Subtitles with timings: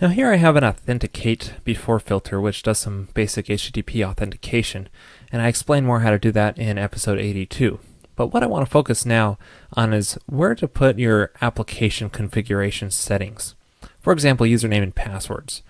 [0.00, 4.88] Now here I have an authenticate before filter which does some basic HTTP authentication
[5.32, 7.80] and I explain more how to do that in episode 82.
[8.14, 9.38] But what I want to focus now
[9.72, 13.56] on is where to put your application configuration settings.
[13.98, 15.62] For example, username and passwords.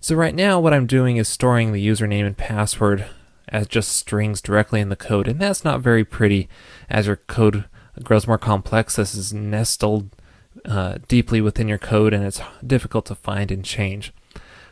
[0.00, 3.04] So right now what I'm doing is storing the username and password
[3.48, 6.48] as just strings directly in the code and that's not very pretty
[6.88, 7.66] as your code
[8.02, 8.96] grows more complex.
[8.96, 10.08] This is nestled
[10.66, 14.12] uh, deeply within your code and it's difficult to find and change.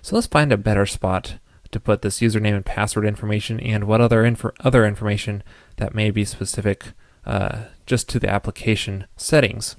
[0.03, 1.37] So let's find a better spot
[1.71, 5.43] to put this username and password information and what other inf other information
[5.77, 6.87] that may be specific
[7.27, 9.77] uh, just to the application settings.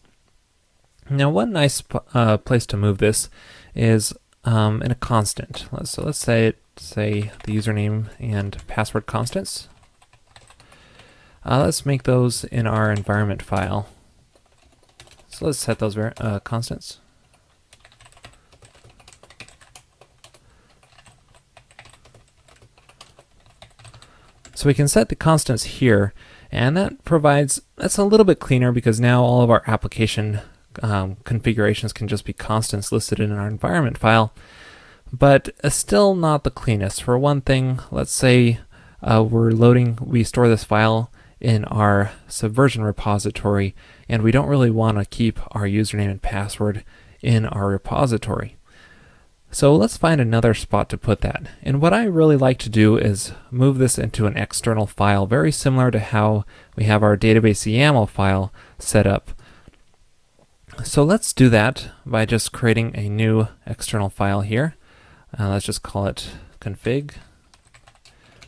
[1.10, 1.84] Now one nice
[2.14, 3.30] uh, place to move this
[3.76, 5.68] is um, in a constant.
[5.84, 9.70] So let's say it, say the username and password constants.
[11.46, 13.88] Uh, let's make those in our environment file.
[15.36, 17.02] So let's set those uh, constants.
[24.54, 26.14] So we can set the constants here,
[26.54, 30.40] and that provides, that's a little bit cleaner because now all of our application
[30.82, 34.34] um, configurations can just be constants listed in our environment file,
[35.12, 37.04] but uh, still not the cleanest.
[37.04, 38.60] For one thing, let's say
[39.04, 41.12] uh, we're loading, we store this file
[41.46, 43.76] in our Subversion repository,
[44.10, 46.84] and we don't really want to keep our username and password
[47.22, 48.58] in our repository.
[49.52, 51.48] So let's find another spot to put that.
[51.62, 55.52] And what I really like to do is move this into an external file, very
[55.52, 59.30] similar to how we have our database YAML file set up.
[60.84, 64.76] So let's do that by just creating a new external file here.
[65.40, 67.14] Uh, let's just call it config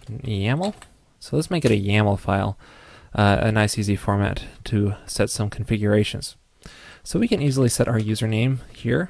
[0.09, 0.73] YAML.
[1.19, 2.57] So let's make it a YAML file
[3.17, 6.35] uh, a nice easy format to set some configurations.
[7.03, 9.09] So we can easily set our username here.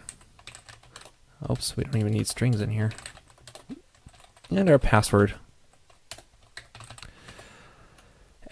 [1.49, 2.91] Oops, we don't even need strings in here.
[4.49, 5.35] And our password.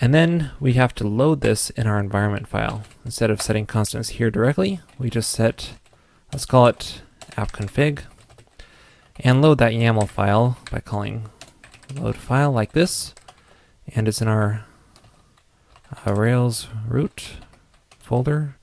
[0.02, 2.84] And then we have to load this in our environment file.
[3.06, 5.72] Instead of setting constants here directly, we just set,
[6.34, 7.02] let's call it
[7.32, 8.02] appconfig,
[9.22, 11.30] and load that YAML file by calling
[11.94, 13.14] load file like this,
[13.88, 14.66] and it's in our
[16.06, 17.34] uh, Rails root
[18.00, 18.56] folder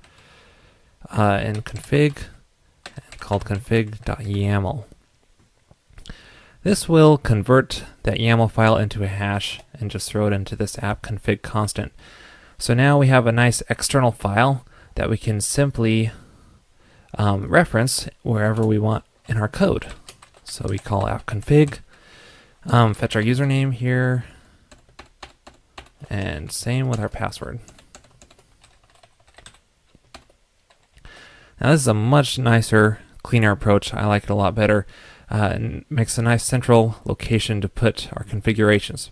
[1.11, 2.25] uh, and config
[3.19, 4.85] called config.yaml.
[6.65, 10.79] This will convert that YAML file into a hash and just throw it into this
[10.79, 11.93] app config constant.
[12.57, 14.65] So now we have a nice external file
[14.95, 16.13] that we can simply
[17.19, 19.87] um, reference wherever we want in our code.
[20.45, 21.79] So we call app config,
[22.67, 24.25] um, fetch our username here,
[26.13, 27.59] and same with our password.
[31.59, 33.95] Now this is a much nicer, cleaner approach.
[33.95, 34.87] I like it a lot better.
[35.31, 39.11] Uh, and makes a nice central location to put our configurations.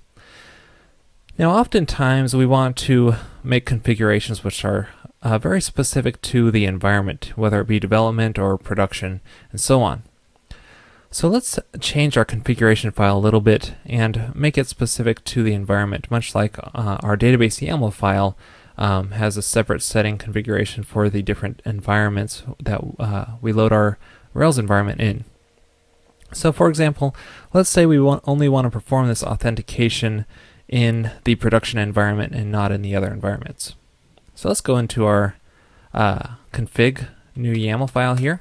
[1.38, 4.90] Now oftentimes we want to make configurations which are
[5.22, 10.02] uh, very specific to the environment, whether it be development or production and so on.
[11.12, 15.54] So let's change our configuration file a little bit and make it specific to the
[15.54, 18.38] environment, much like uh, our database YAML file
[18.78, 23.98] um, has a separate setting configuration for the different environments that uh, we load our
[24.32, 25.24] Rails environment in.
[26.32, 27.16] So for example,
[27.52, 30.26] let's say we want, only want to perform this authentication
[30.68, 33.74] in the production environment and not in the other environments.
[34.36, 35.34] So let's go into our
[35.92, 38.40] uh, config new YAML file here.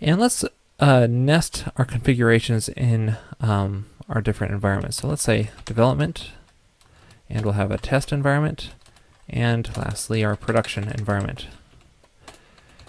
[0.00, 0.42] And let's
[0.80, 4.98] uh, nest our configurations in um, our different environments.
[4.98, 6.32] So let's say development,
[7.28, 8.72] and we'll have a test environment,
[9.28, 11.46] and lastly our production environment.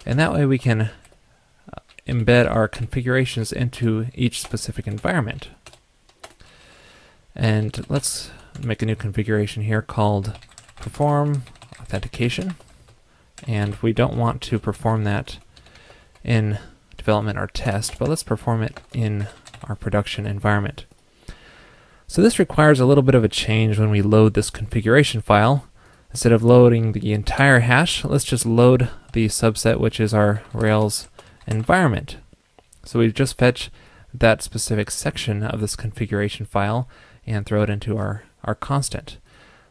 [0.05, 5.49] And that way we can uh, embed our configurations into each specific environment.
[7.35, 8.31] And let's
[8.61, 10.37] make a new configuration here called
[10.77, 11.43] perform
[11.79, 12.55] authentication.
[13.47, 15.37] And we don't want to perform that
[16.23, 16.57] in
[17.05, 19.27] development or test, but let's perform it in
[19.65, 20.85] our production environment.
[22.07, 25.67] So this requires a little bit of a change when we load this configuration file.
[26.09, 31.07] Instead of loading the entire hash, let's just load the subset, which is our Rails
[31.45, 32.17] environment.
[32.85, 33.69] So we just fetch
[34.11, 36.89] that specific section of this configuration file
[37.27, 39.19] and throw it into our, our constant.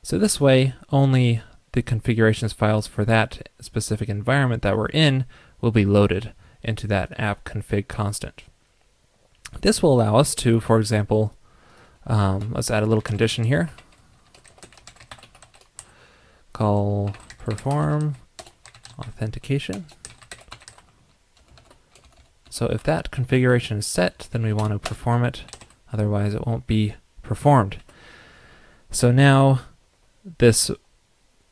[0.05, 1.43] So this way, only
[1.73, 5.25] the configurations files for that specific environment that we're in
[5.61, 6.33] will be loaded
[6.65, 8.43] into that app config constant.
[9.61, 11.35] This will allow us to, for example,
[12.07, 13.71] um, let's add a little condition here.
[16.53, 18.17] Call perform
[18.99, 19.87] authentication.
[22.51, 25.43] So if that configuration is set, then we want to perform it.
[25.93, 27.79] Otherwise, it won't be performed.
[28.91, 29.63] So now
[30.39, 30.71] this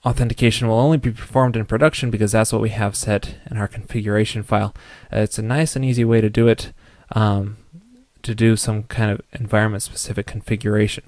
[0.05, 3.69] authentication will only be performed in production because that's what we have set in our
[3.69, 4.75] configuration file.
[5.13, 6.73] Uh, it's a nice and easy way to do it,
[7.13, 7.57] um,
[8.23, 11.05] to do some kind of environment specific configuration.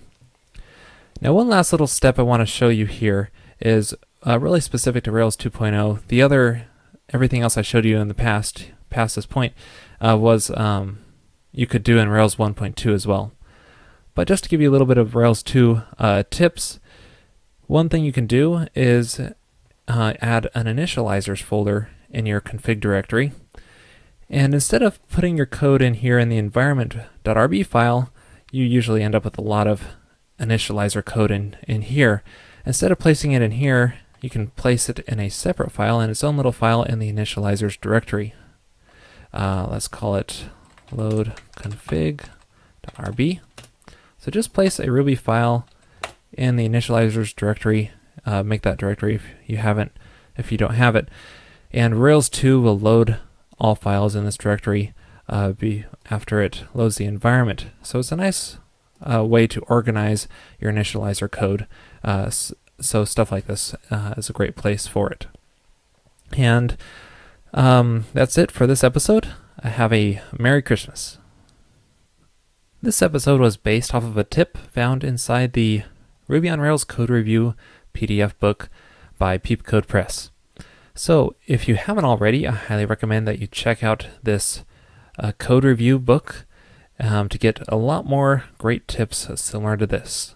[1.20, 3.31] Now one last little step I want to show you here
[3.61, 3.94] is
[4.26, 6.00] uh, really specific to Rails 2.0.
[6.08, 6.67] The other,
[7.12, 9.52] everything else I showed you in the past, past this point,
[10.00, 10.99] uh, was um,
[11.52, 13.32] you could do in Rails 1.2 as well.
[14.14, 16.79] But just to give you a little bit of Rails 2 uh, tips,
[17.66, 19.20] one thing you can do is
[19.88, 23.32] uh, add an initializers folder in your config directory.
[24.31, 28.11] And instead of putting your code in here in the environment.rb file,
[28.50, 29.84] you usually end up with a lot of
[30.38, 32.22] initializer code in, in here.
[32.64, 36.08] Instead of placing it in here, you can place it in a separate file in
[36.08, 38.34] its own little file in the initializers directory.
[39.32, 40.46] Uh, let's call it
[40.90, 43.40] load config.rb.
[44.19, 45.67] So just place a Ruby file
[46.36, 47.90] in the initializers directory.
[48.26, 49.92] Uh, make that directory if you haven't,
[50.36, 51.08] if you don't have it.
[51.72, 53.19] And Rails 2 will load
[53.58, 54.94] all files in this directory
[55.28, 57.66] uh, be after it loads the environment.
[57.82, 58.58] So it's a nice
[59.02, 60.28] uh, way to organize
[60.60, 61.66] your initializer code.
[62.02, 62.31] Uh,
[62.81, 65.26] so stuff like this uh, is a great place for it.
[66.36, 66.76] And
[67.52, 69.28] um, that's it for this episode.
[69.62, 71.19] I have a Merry Christmas.
[72.82, 75.84] This episode was based off of a tip found inside the
[76.26, 77.54] Ruby on Rails Code Review
[77.92, 78.70] PDF book
[79.18, 80.30] by Peepcode Press.
[80.94, 84.64] So, if you haven't already, I highly recommend that you check out this
[85.18, 86.46] uh, code review book
[86.98, 90.34] um, to get a lot more great tips similar to this.